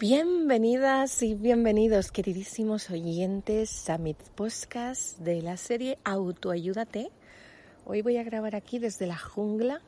[0.00, 7.10] Bienvenidas y bienvenidos, queridísimos oyentes, a mi podcast de la serie Autoayúdate.
[7.84, 9.82] Hoy voy a grabar aquí desde la jungla.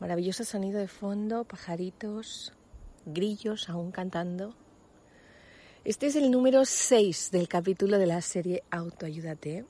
[0.00, 2.52] Maravilloso sonido de fondo, pajaritos,
[3.06, 4.56] grillos aún cantando.
[5.84, 9.64] Este es el número 6 del capítulo de la serie Autoayúdate.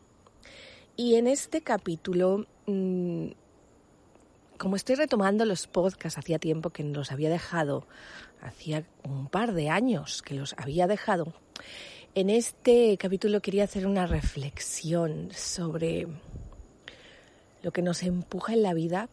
[0.97, 3.29] Y en este capítulo, mmm,
[4.61, 7.87] como estoy retomando los podcasts, hacía tiempo que los había dejado
[8.43, 11.33] hacía un par de años que los había dejado.
[12.15, 16.09] En este capítulo quería hacer una reflexión sobre
[17.63, 19.09] lo que nos empuja en la vida,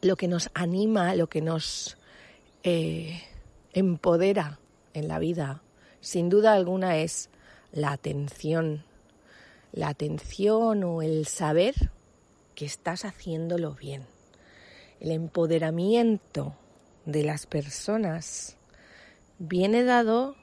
[0.00, 1.96] lo que nos anima, lo que nos
[2.62, 3.22] eh,
[3.72, 4.58] empodera
[4.94, 5.62] en la vida.
[6.00, 7.30] Sin duda alguna es
[7.72, 8.84] la atención,
[9.72, 11.74] la atención o el saber
[12.54, 14.04] que estás haciéndolo bien,
[15.02, 16.54] el empoderamiento
[17.06, 18.56] de las personas
[19.40, 20.36] viene dado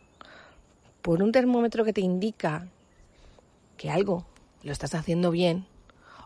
[1.01, 2.67] por un termómetro que te indica
[3.77, 4.25] que algo
[4.63, 5.65] lo estás haciendo bien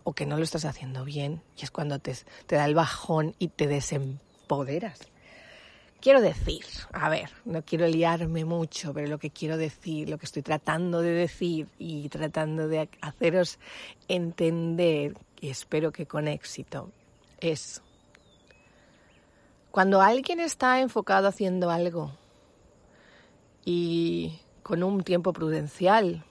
[0.04, 2.16] o que no lo estás haciendo bien y es cuando te,
[2.48, 5.00] da el bajón y te desempoderas.
[6.02, 10.26] Quiero decir, a ver, no quiero liarme mucho, pero lo que quiero decir, lo que
[10.26, 13.59] estoy tratando de decir y tratando de haceros
[14.08, 16.89] entender, y espero que con éxito,
[17.39, 17.81] es
[19.73, 22.11] cuando alguien está enfocado haciendo algo
[23.66, 26.23] y con un tiempo prudencial,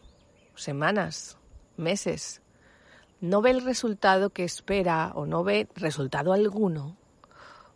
[0.54, 1.38] semanas,
[1.76, 2.40] meses,
[3.20, 6.96] no ve el resultado que espera o no ve resultado alguno,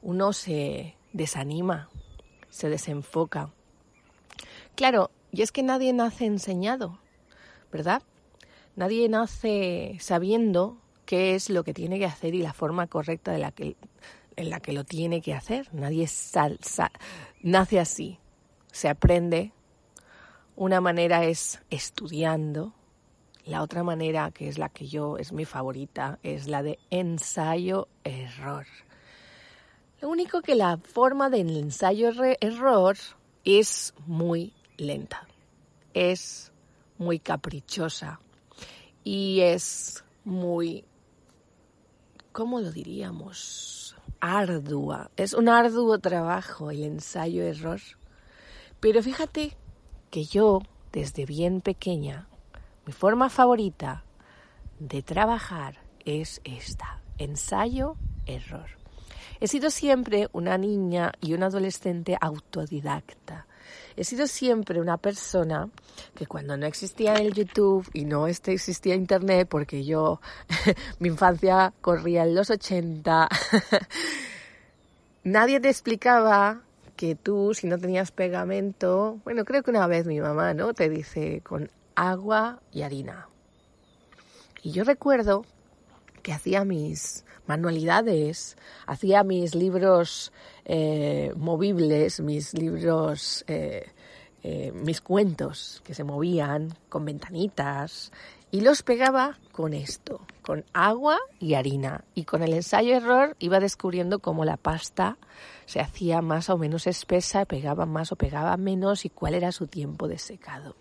[0.03, 1.91] uno se desanima,
[2.49, 3.51] se desenfoca.
[4.77, 7.01] Claro, y es que nadie nace enseñado,
[7.73, 8.05] ¿verdad?
[8.77, 13.39] Nadie nace sabiendo qué es lo que tiene que hacer y la forma correcta de
[13.39, 13.75] la que,
[14.37, 15.69] en la que lo tiene que hacer.
[15.73, 16.09] Nadie
[17.43, 18.19] nace así.
[18.71, 19.53] Se aprende.
[20.55, 22.75] Una manera es estudiando.
[23.45, 28.67] La otra manera, que es la que yo es mi favorita, es la de ensayo-error.
[30.01, 32.97] Lo único que la forma del ensayo-error
[33.45, 35.27] es muy lenta,
[35.95, 36.53] es
[36.99, 38.21] muy caprichosa
[39.05, 40.85] y es muy,
[42.33, 43.86] ¿cómo lo diríamos?
[44.21, 47.81] Ardua, es un arduo trabajo el ensayo-error.
[48.81, 49.57] Pero fíjate
[50.11, 50.63] que yo,
[50.93, 52.29] desde bien pequeña,
[52.87, 54.05] mi forma favorita
[54.79, 58.69] de trabajar es esta, ensayo-error.
[59.41, 63.47] He sido siempre una niña y una adolescente autodidacta.
[63.97, 65.69] He sido siempre una persona
[66.15, 70.21] que cuando no existía el YouTube y no este existía Internet, porque yo,
[70.99, 73.29] mi infancia corría en los 80,
[75.25, 76.63] nadie te explicaba
[76.97, 80.73] que tú, si no tenías pegamento, bueno, creo que una vez mi mamá, ¿no?
[80.75, 83.29] Te dice con agua y harina.
[84.63, 85.45] Y yo recuerdo
[86.27, 90.33] que hacía mis manualidades, hacía mis libros
[90.65, 93.87] eh, movibles, mis libros, eh,
[94.43, 98.11] eh, mis cuentos que se movían con ventanitas
[98.51, 102.05] y los pegaba con esto, con agua y harina.
[102.15, 105.17] Y con el ensayo-error iba descubriendo cómo la pasta
[105.65, 109.67] se hacía más o menos espesa, pegaba más o pegaba menos y cuál era su
[109.67, 110.77] tiempo de secado.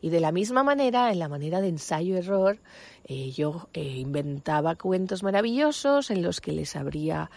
[0.00, 2.58] Y de la misma manera, en la manera de ensayo-error,
[3.04, 7.30] eh, yo eh, inventaba cuentos maravillosos en los que les abría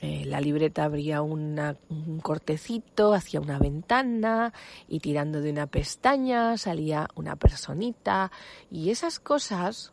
[0.00, 4.52] eh, la libreta abría un cortecito hacia una ventana
[4.86, 8.30] y tirando de una pestaña salía una personita
[8.70, 9.92] y esas cosas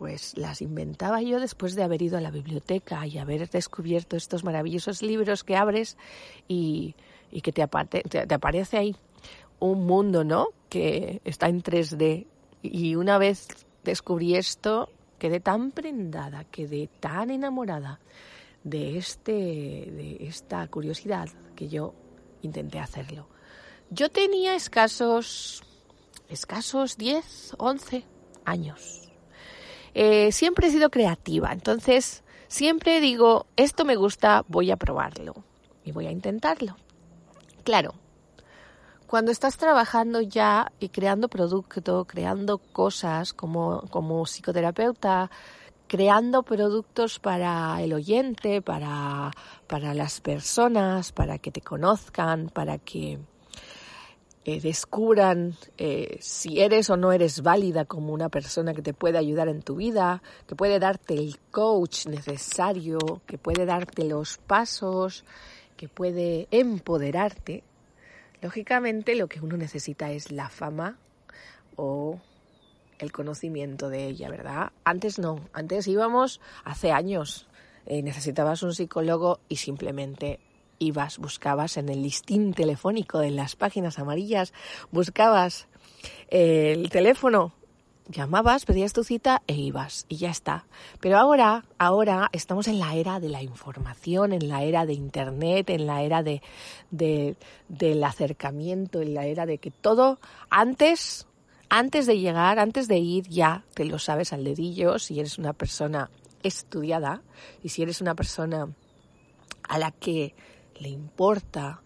[0.00, 4.44] pues las inventaba yo después de haber ido a la biblioteca y haber descubierto estos
[4.44, 5.98] maravillosos libros que abres
[6.48, 6.94] y,
[7.42, 8.96] que te, te aparece ahí
[9.58, 10.48] un mundo, ¿no?
[10.70, 12.26] Que está en 3D.
[12.62, 13.46] Y una vez
[13.84, 14.88] descubrí esto,
[15.18, 18.00] quedé tan prendada, quedé tan enamorada
[18.64, 21.92] de, este, de esta curiosidad que yo
[22.40, 23.28] intenté hacerlo.
[23.90, 25.62] Yo tenía escasos,
[26.30, 28.04] escasos 10, 11
[28.46, 29.09] años.
[29.94, 35.34] Eh, siempre he sido creativa, entonces siempre digo, esto me gusta, voy a probarlo
[35.84, 36.76] y voy a intentarlo.
[37.64, 37.94] Claro,
[39.06, 45.30] cuando estás trabajando ya y creando producto, creando cosas como, como psicoterapeuta,
[45.88, 49.32] creando productos para el oyente, para,
[49.66, 53.18] para las personas, para que te conozcan, para que
[54.44, 59.18] eh, descubran eh, si eres o no eres válida como una persona que te puede
[59.18, 65.24] ayudar en tu vida, que puede darte el coach necesario, que puede darte los pasos,
[65.76, 67.62] que puede empoderarte.
[68.40, 70.96] lógicamente lo que uno necesita es la fama
[71.76, 72.18] o
[72.98, 74.72] el conocimiento de ella, ¿verdad?
[74.84, 77.46] Antes no, antes íbamos hace años,
[77.86, 80.40] eh, necesitabas un psicólogo y simplemente
[80.80, 84.52] ibas, buscabas en el listín telefónico de las páginas amarillas,
[84.90, 85.68] buscabas
[86.28, 87.52] eh, el teléfono
[88.10, 90.66] llamabas, pedías tu cita e ibas y ya está.
[91.00, 95.70] Pero ahora, ahora estamos en la era de la información, en la era de internet,
[95.70, 96.42] en la era de,
[96.90, 97.36] de,
[97.68, 100.18] del acercamiento, en la era de que todo
[100.50, 101.26] antes,
[101.68, 105.52] antes de llegar, antes de ir, ya te lo sabes al dedillo si eres una
[105.52, 106.10] persona
[106.42, 107.22] estudiada
[107.62, 108.68] y si eres una persona
[109.68, 110.34] a la que
[110.80, 111.82] le importa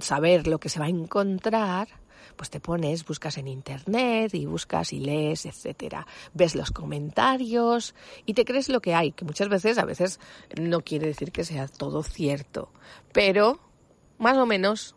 [0.00, 1.88] saber lo que se va a encontrar,
[2.36, 6.06] pues te pones, buscas en internet y buscas y lees, etcétera.
[6.32, 7.94] Ves los comentarios
[8.26, 10.18] y te crees lo que hay, que muchas veces, a veces
[10.60, 12.72] no quiere decir que sea todo cierto,
[13.12, 13.60] pero
[14.18, 14.96] más o menos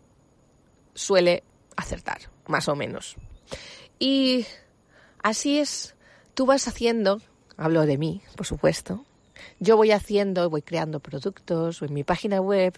[0.93, 1.43] suele
[1.75, 3.15] acertar, más o menos.
[3.99, 4.45] Y
[5.21, 5.95] así es,
[6.33, 7.21] tú vas haciendo,
[7.57, 9.05] hablo de mí, por supuesto,
[9.59, 12.73] yo voy haciendo, voy creando productos, en mi página web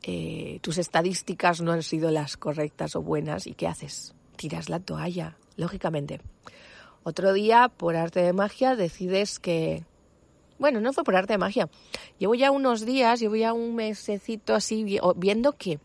[0.07, 4.13] eh, tus estadísticas no han sido las correctas o buenas y ¿qué haces?
[4.35, 6.21] Tiras la toalla, lógicamente.
[7.01, 9.83] Otro día, por arte de magia, decides que...
[10.59, 11.69] Bueno, no fue por arte de magia.
[12.19, 15.79] Llevo ya unos días, llevo ya un mesecito así viendo que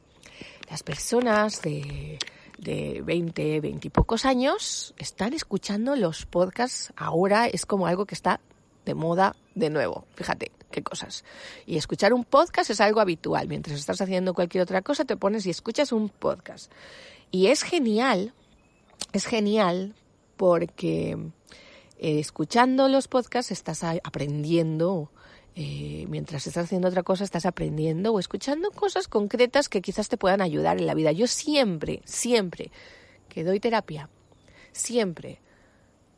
[0.70, 2.18] las personas de,
[2.58, 6.92] de 20, 20 y pocos años están escuchando los podcasts.
[6.94, 8.38] Ahora es como algo que está
[8.84, 10.04] de moda de nuevo.
[10.14, 11.24] Fíjate qué cosas.
[11.66, 13.48] Y escuchar un podcast es algo habitual.
[13.48, 16.70] Mientras estás haciendo cualquier otra cosa, te pones y escuchas un podcast.
[17.30, 18.32] Y es genial,
[19.12, 19.94] es genial
[20.36, 21.18] porque
[21.98, 25.10] eh, escuchando los podcasts estás aprendiendo,
[25.54, 30.16] eh, mientras estás haciendo otra cosa estás aprendiendo o escuchando cosas concretas que quizás te
[30.16, 31.12] puedan ayudar en la vida.
[31.12, 32.72] Yo siempre, siempre
[33.28, 34.08] que doy terapia,
[34.72, 35.40] siempre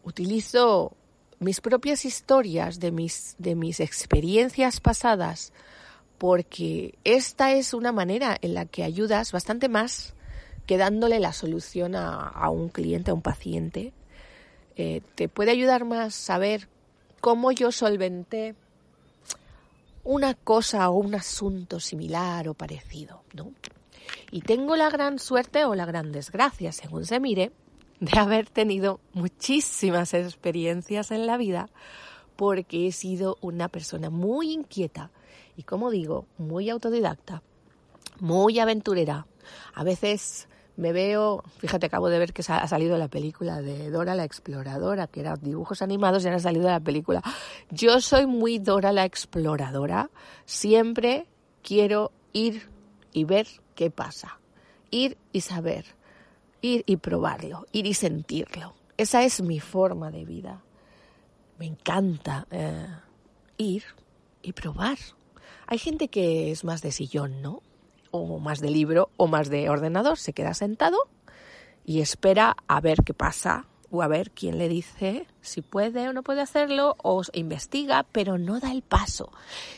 [0.05, 0.97] utilizo
[1.43, 5.53] mis propias historias de mis, de mis experiencias pasadas
[6.19, 10.15] porque esta es una manera en la que ayudas bastante más
[10.67, 13.93] que dándole la solución a, a un cliente, a un paciente,
[14.77, 16.69] eh, te puede ayudar más saber
[17.21, 18.55] cómo yo solventé
[20.05, 23.53] una cosa o un asunto similar o parecido, ¿no?
[24.31, 27.53] Y tengo la gran suerte o la gran desgracia, según se mire,
[28.03, 31.69] de haber tenido muchísimas experiencias en la vida
[32.35, 35.13] porque he sido una persona muy inquieta
[35.57, 37.43] y, como digo, muy autodidacta,
[38.19, 39.29] muy aventurera.
[39.73, 44.17] A veces me veo, fíjate, acabo de ver que ha salido la película de Dora
[44.17, 47.23] la Exploradora, que eran dibujos animados y ahora ha salido la película.
[47.71, 50.11] Yo soy muy Dora la Exploradora,
[50.45, 51.29] siempre
[51.63, 52.69] quiero ir
[53.13, 54.41] y ver qué pasa,
[54.91, 55.85] ir y saber,
[56.62, 58.75] ir y probarlo, ir y sentirlo.
[58.97, 60.62] Esa es mi forma de vida.
[61.59, 62.47] Me encanta.
[62.50, 62.87] Eh,
[63.59, 63.85] ir
[64.42, 64.99] y probar.
[65.66, 67.62] Hay gente que es más de sillón, ¿no?
[68.11, 70.19] O más de libro o más de ordenador.
[70.19, 70.99] Se queda sentado
[71.85, 76.12] y espera a ver qué pasa o a ver quién le dice si puede o
[76.12, 79.31] no puede hacerlo o investiga, pero no da el paso.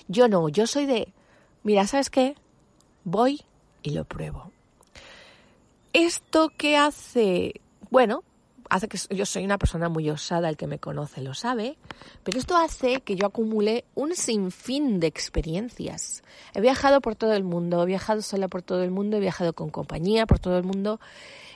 [0.08, 1.12] Yo no, yo soy de,
[1.62, 2.34] mira, ¿sabes qué?
[3.04, 3.42] Voy
[3.82, 4.53] y lo pruebo.
[5.94, 8.24] Esto que hace, bueno,
[8.68, 11.78] hace que yo soy una persona muy osada, el que me conoce lo sabe,
[12.24, 16.24] pero esto hace que yo acumule un sinfín de experiencias.
[16.52, 19.52] He viajado por todo el mundo, he viajado sola por todo el mundo, he viajado
[19.52, 20.98] con compañía por todo el mundo,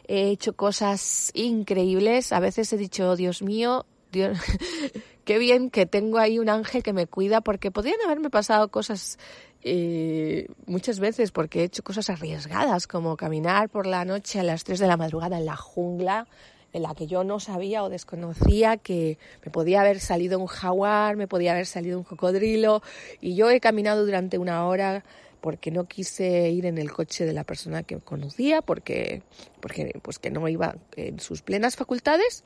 [0.06, 4.38] he hecho cosas increíbles, a veces he dicho, Dios mío, Dios,
[5.24, 9.18] qué bien que tengo ahí un ángel que me cuida, porque podrían haberme pasado cosas
[9.62, 14.64] eh, muchas veces, porque he hecho cosas arriesgadas, como caminar por la noche a las
[14.64, 16.26] 3 de la madrugada en la jungla,
[16.72, 21.16] en la que yo no sabía o desconocía que me podía haber salido un jaguar,
[21.16, 22.82] me podía haber salido un cocodrilo
[23.20, 25.02] y yo he caminado durante una hora
[25.40, 29.22] porque no quise ir en el coche de la persona que conocía porque
[29.60, 32.44] porque pues que no iba en sus plenas facultades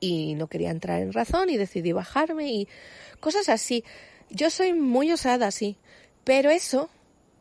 [0.00, 2.68] y no quería entrar en razón y decidí bajarme y
[3.20, 3.84] cosas así.
[4.30, 5.76] Yo soy muy osada, sí,
[6.24, 6.90] pero eso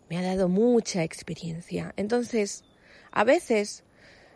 [0.09, 1.93] me ha dado mucha experiencia.
[1.97, 2.63] Entonces,
[3.11, 3.83] a veces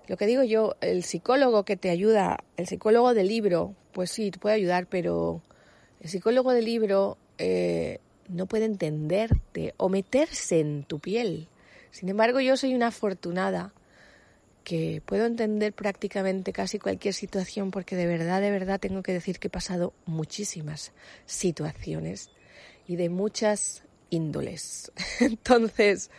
[0.08, 4.32] lo que digo yo, el psicólogo que te ayuda, el psicólogo del libro, pues sí,
[4.32, 5.42] te puede ayudar, pero
[6.02, 11.48] el psicólogo del libro eh, no puede entenderte o meterse en tu piel.
[11.92, 13.74] Sin embargo, yo soy una afortunada
[14.64, 19.40] que puedo entender prácticamente casi cualquier situación porque de verdad, de verdad tengo que decir
[19.40, 20.92] que he pasado muchísimas
[21.26, 22.30] situaciones
[22.88, 24.92] y de muchas índoles.
[25.20, 26.12] Entonces,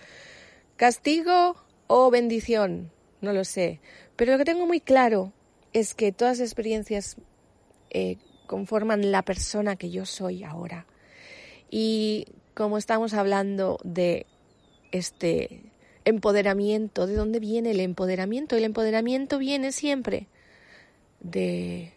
[0.77, 1.55] castigo
[1.87, 3.81] o bendición, no lo sé.
[4.17, 5.33] Pero lo que tengo muy claro
[5.73, 7.17] es que todas las experiencias
[7.91, 10.87] eh, conforman la persona que yo soy ahora.
[11.71, 14.27] Y como estamos hablando de
[14.91, 15.73] este
[16.05, 18.57] empoderamiento, ¿de dónde viene el empoderamiento?
[18.57, 20.29] El empoderamiento viene siempre
[21.21, 21.93] de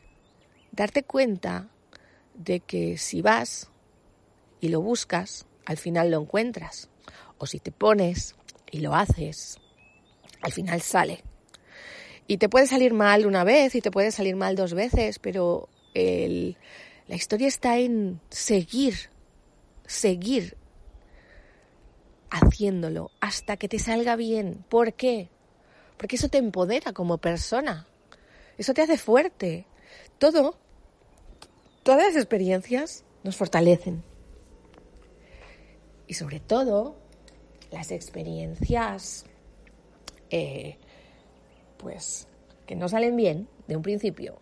[0.71, 1.69] darte cuenta
[2.35, 3.69] de que si vas
[4.61, 6.89] y lo buscas, al final lo encuentras.
[7.37, 8.35] O si te pones
[8.71, 9.57] y lo haces,
[10.41, 11.23] al final sale.
[12.27, 15.69] Y te puede salir mal una vez y te puede salir mal dos veces, pero
[15.93, 19.09] la historia está en seguir,
[19.85, 20.57] seguir
[22.31, 24.65] haciéndolo hasta que te salga bien.
[24.69, 25.29] ¿Por qué?
[25.97, 27.87] Porque eso te empodera como persona.
[28.57, 29.65] Eso te hace fuerte.
[30.17, 30.57] Todo,
[31.83, 34.03] todas las experiencias nos fortalecen.
[36.07, 36.95] Y sobre todo,
[37.71, 39.25] las experiencias
[40.29, 40.77] eh,
[41.77, 42.27] pues,
[42.65, 44.39] que no salen bien de un principio,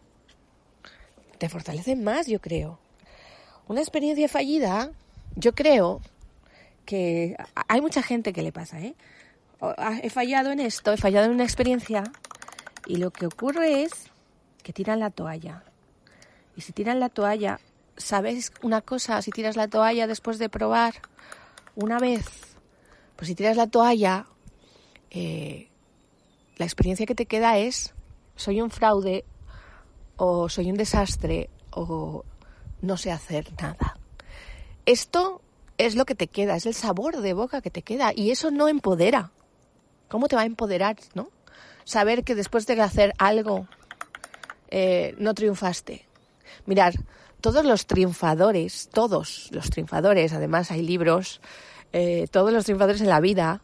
[1.38, 2.80] te fortalecen más, yo creo.
[3.68, 4.92] Una experiencia fallida,
[5.36, 6.02] yo creo
[6.86, 7.36] que
[7.68, 8.96] hay mucha gente que le pasa, ¿eh?
[9.62, 12.04] Ah, he fallado en esto, he fallado en una experiencia
[12.86, 13.92] y lo que ocurre es
[14.62, 15.64] que tiran la toalla.
[16.58, 17.60] Y si tiran la toalla,
[17.96, 19.22] ¿sabes una cosa?
[19.22, 20.96] Si tiras la toalla después de probar
[21.76, 22.26] una vez,
[23.16, 24.28] pues si tiras la toalla,
[25.12, 25.70] eh,
[26.58, 27.94] la experiencia que te queda es
[28.36, 29.26] soy un fraude
[30.18, 32.24] o soy un desastre o
[32.82, 33.98] no sé hacer nada.
[34.86, 35.42] Esto
[35.78, 38.52] es lo que te queda, es el sabor de boca que te queda y eso
[38.52, 39.32] no empodera.
[40.10, 41.30] ¿Cómo te va a empoderar, no?
[41.86, 43.68] Saber que después de hacer algo
[44.70, 46.06] eh, no triunfaste.
[46.66, 46.94] Mirar,
[47.44, 51.42] todos los triunfadores, todos los triunfadores, además hay libros,
[51.92, 53.62] eh, todos los triunfadores en la vida,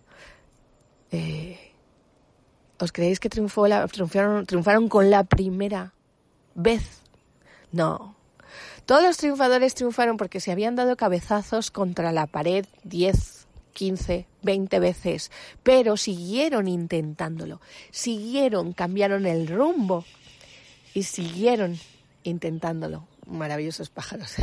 [1.11, 1.57] eh,
[2.77, 5.93] ¿Os creéis que triunfó la, triunfaron, triunfaron con la primera
[6.55, 7.01] vez?
[7.71, 8.15] No.
[8.85, 14.79] Todos los triunfadores triunfaron porque se habían dado cabezazos contra la pared 10, 15, 20
[14.79, 15.31] veces,
[15.63, 20.03] pero siguieron intentándolo, siguieron, cambiaron el rumbo
[20.93, 21.79] y siguieron
[22.23, 23.07] intentándolo.
[23.29, 24.35] Maravillosos pájaros.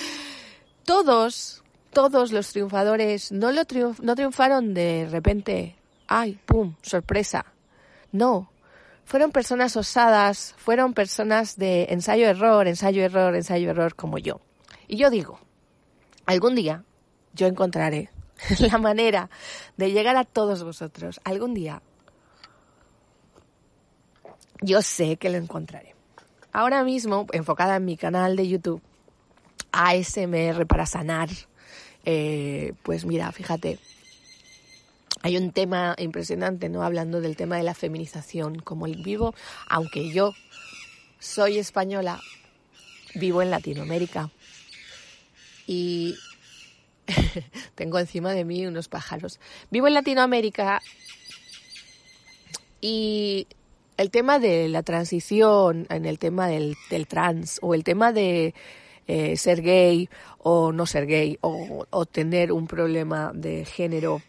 [0.84, 3.62] todos, todos los triunfadores no, lo
[4.00, 5.76] no triunfaron de repente
[6.12, 6.74] ¡ay, pum!
[6.82, 7.46] Sorpresa.
[8.12, 8.50] No,
[9.04, 14.40] fueron personas osadas, fueron personas de ensayo-error, ensayo-error, ensayo-error como yo.
[14.88, 15.40] Y yo digo,
[16.26, 16.84] algún día
[17.32, 18.10] yo encontraré
[18.58, 19.30] la manera
[19.78, 21.18] de llegar a todos vosotros.
[21.24, 21.80] Algún día
[24.60, 25.94] yo sé que lo encontraré.
[26.52, 28.82] Ahora mismo, enfocada en mi canal de YouTube,
[29.72, 31.30] ASMR para sanar,
[32.04, 33.78] eh, pues mira, fíjate,
[35.22, 36.82] hay un tema impresionante, ¿no?
[36.82, 39.34] Hablando del tema de la feminización, como el vivo,
[39.66, 40.34] aunque yo
[41.20, 42.20] soy española,
[43.14, 44.30] vivo en Latinoamérica.
[45.66, 46.16] y
[47.74, 49.40] tengo encima de mí unos pájaros.
[49.70, 50.82] Vivo en Latinoamérica
[52.80, 53.46] y
[54.02, 56.76] el tema de la transición, en el tema del,
[57.08, 58.54] trans o el tema de
[59.06, 64.20] eh, ser gay o no ser gay o tener un problema de género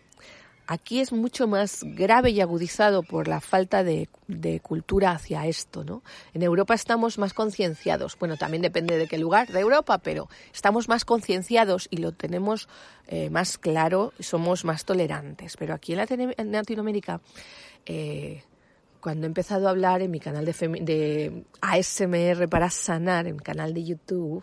[0.67, 4.09] aquí es mucho más grave y agudizado por la falta de,
[4.61, 6.03] cultura hacia esto, ¿no?
[6.33, 10.87] En Europa estamos más concienciados, bueno, también depende de qué lugar de Europa, pero estamos
[10.87, 12.67] más concienciados y lo tenemos
[13.07, 15.55] eh, más claro, somos más tolerantes.
[15.57, 17.21] Pero aquí en, Latinoamérica,
[17.85, 18.43] eh,
[19.03, 23.73] cuando he empezado a hablar en mi canal de, ASMR para sanar, en mi canal
[23.73, 24.41] de YouTube,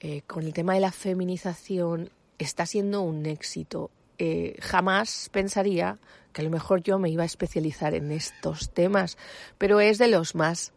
[0.00, 3.90] eh, con el tema de la feminización, está siendo un éxito.
[4.18, 5.98] Eh, jamás pensaría
[6.34, 9.16] que a lo mejor yo me iba a especializar en estos temas,
[9.56, 10.74] pero es de los más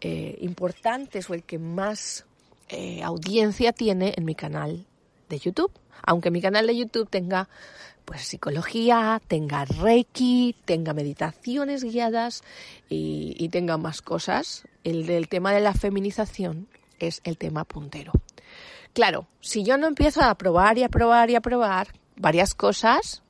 [0.00, 2.24] eh, importantes o el que más
[3.02, 4.86] audiencia tiene en mi canal
[5.28, 5.72] de YouTube.
[6.02, 7.48] Aunque mi canal de YouTube tenga
[8.06, 12.42] pues psicología, tenga reiki, tenga meditaciones guiadas
[12.88, 16.68] y, tenga más cosas, el del tema de la feminización
[17.00, 18.12] es el tema puntero.
[18.94, 23.22] Claro, si yo no empiezo a probar y a probar y a probar, varias cosas,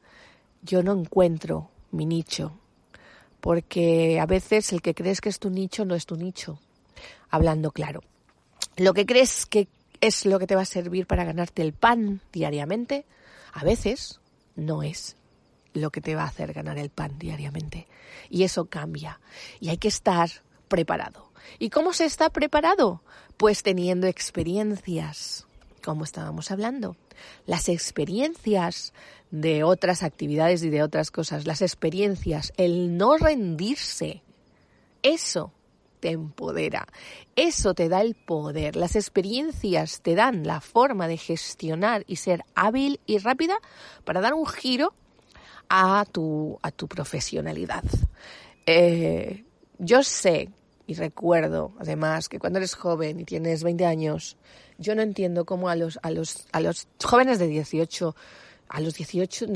[0.63, 2.53] yo no encuentro mi nicho.
[3.41, 6.61] Porque a veces el que crees que es tu nicho no es tu nicho.
[7.31, 8.03] Hablando claro.
[8.77, 9.69] Lo que crees que
[10.01, 13.05] es lo que te va a servir para ganarte el pan diariamente,
[13.53, 14.21] a veces
[14.55, 15.17] no es
[15.75, 17.87] lo que te va a hacer ganar el pan diariamente.
[18.31, 19.21] Y eso cambia.
[19.61, 20.31] Y hay que estar
[20.69, 21.31] preparado.
[21.59, 23.03] ¿Y cómo se está preparado?
[23.37, 25.47] Pues teniendo experiencias,
[25.83, 26.97] como estábamos hablando
[27.47, 28.93] las experiencias
[29.31, 34.23] de otras actividades y de otras cosas, las experiencias, el no rendirse,
[35.03, 35.53] eso
[36.07, 36.87] te empodera,
[37.35, 42.45] eso te da el poder, las experiencias te dan la forma de gestionar y ser
[42.55, 43.57] hábil y rápida
[44.05, 44.95] para dar un giro
[45.69, 47.83] a tu, a tu profesionalidad.
[48.67, 49.45] Eh,
[49.81, 50.51] yo sé
[50.87, 54.37] y recuerdo, además, que cuando eres joven y tienes 20 años,
[54.79, 58.15] yo no entiendo cómo a los, a los, a los jóvenes de 18,
[58.69, 59.47] a los 18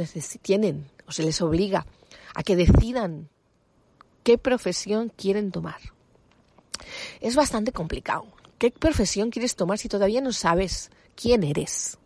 [0.43, 1.87] tienen o se les obliga
[2.35, 3.29] a que decidan
[4.25, 5.79] qué profesión quieren tomar.
[7.21, 8.27] Es bastante complicado.
[8.59, 11.99] ¿Qué profesión quieres tomar si todavía no sabes quién eres?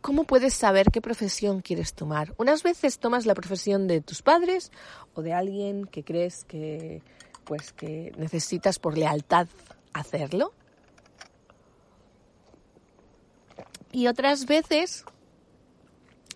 [0.00, 2.34] ¿Cómo puedes saber qué profesión quieres tomar?
[2.38, 4.70] Unas veces tomas la profesión de tus padres
[5.14, 7.02] o de alguien que crees que
[7.44, 9.48] pues que necesitas por lealtad
[9.94, 10.52] hacerlo.
[13.90, 15.04] Y otras veces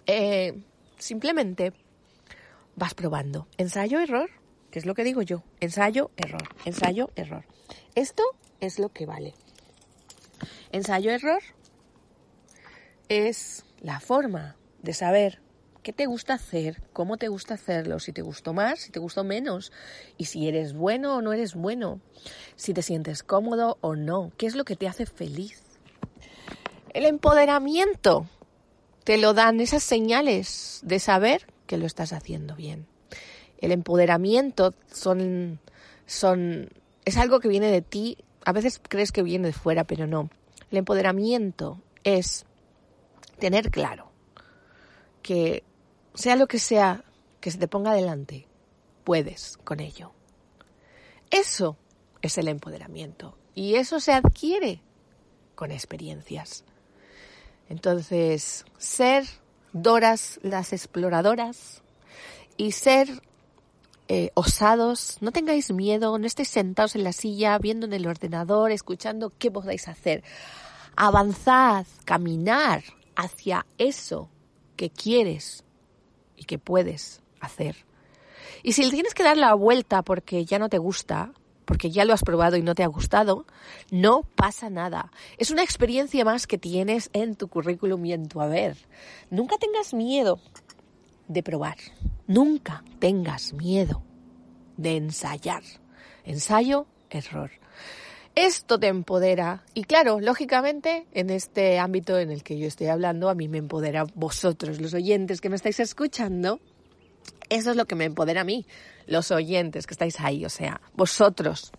[0.06, 0.58] eh,
[0.98, 1.72] simplemente
[2.76, 3.46] vas probando.
[3.58, 4.30] Ensayo, error,
[4.72, 5.44] que es lo que digo yo.
[5.60, 7.44] Ensayo, error, ensayo, error.
[7.94, 8.24] Esto
[8.58, 9.34] es lo que vale.
[10.72, 11.42] Ensayo, error
[13.08, 15.40] es la forma de saber
[15.82, 19.24] qué te gusta hacer, cómo te gusta hacerlo, si te gustó más, si te gustó
[19.24, 19.72] menos,
[20.16, 22.00] y si eres bueno o no eres bueno,
[22.56, 25.62] si te sientes cómodo o no, qué es lo que te hace feliz.
[26.94, 28.26] El empoderamiento
[29.04, 32.86] te lo dan esas señales de saber que lo estás haciendo bien.
[33.62, 35.58] El empoderamiento son,
[36.04, 36.68] son,
[37.06, 38.18] es algo que viene de ti.
[38.44, 40.28] A veces crees que viene de fuera, pero no.
[40.70, 42.44] El empoderamiento es
[43.38, 44.10] tener claro
[45.22, 45.64] que
[46.12, 47.04] sea lo que sea
[47.40, 48.46] que se te ponga delante,
[49.04, 50.12] puedes con ello.
[51.30, 51.78] Eso
[52.20, 54.82] es el empoderamiento y eso se adquiere
[55.54, 56.64] con experiencias.
[57.68, 59.24] Entonces, ser
[59.72, 61.80] Doras las exploradoras
[62.58, 63.22] y ser
[64.14, 68.70] eh, osados, no tengáis miedo, no estéis sentados en la silla viendo en el ordenador,
[68.70, 70.22] escuchando qué podáis hacer.
[70.96, 72.82] Avanzad, caminar
[73.16, 74.28] hacia eso
[74.76, 75.64] que quieres
[76.36, 77.86] y que puedes hacer.
[78.62, 81.32] Y si tienes que dar la vuelta porque ya no te gusta,
[81.64, 83.46] porque ya lo has probado y no te ha gustado,
[83.90, 85.10] no pasa nada.
[85.38, 88.76] Es una experiencia más que tienes en tu currículum y en tu haber.
[89.30, 90.38] Nunca tengas miedo
[91.28, 91.78] de probar.
[92.32, 94.02] Nunca tengas miedo
[94.78, 95.62] de ensayar.
[96.24, 97.50] Ensayo, error.
[98.34, 103.28] Esto te empodera y claro, lógicamente en este ámbito en el que yo estoy hablando,
[103.28, 106.58] a mí me empodera vosotros, los oyentes que me estáis escuchando.
[107.50, 108.64] Eso es lo que me empodera a mí,
[109.06, 111.70] los oyentes que estáis ahí, o sea, vosotros.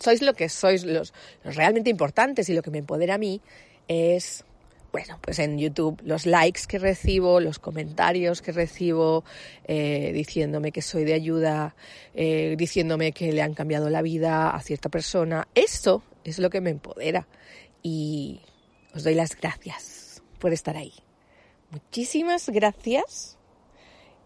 [0.00, 3.40] Sois lo que sois los, realmente importantes y lo que me empodera a mí
[3.86, 4.44] es
[4.92, 9.24] bueno, pues en YouTube los likes que recibo, los comentarios que recibo,
[9.64, 11.74] eh, diciéndome que soy de ayuda,
[12.14, 16.60] eh, diciéndome que le han cambiado la vida a cierta persona, eso es lo que
[16.60, 17.26] me empodera.
[17.82, 18.42] Y
[18.94, 20.92] os doy las gracias por estar ahí.
[21.70, 23.38] Muchísimas gracias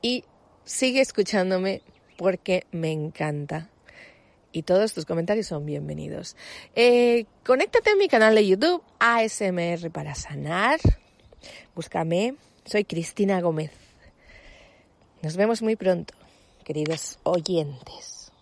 [0.02, 0.24] y
[0.64, 1.82] sigue escuchándome
[2.16, 3.70] porque me encanta.
[4.56, 6.34] Y todos tus comentarios son bienvenidos.
[6.74, 10.80] Eh, conéctate en mi canal de YouTube, ASMR para sanar.
[11.74, 12.36] Búscame.
[12.64, 13.70] Soy Cristina Gómez.
[15.20, 16.14] Nos vemos muy pronto,
[16.64, 18.32] queridos oyentes.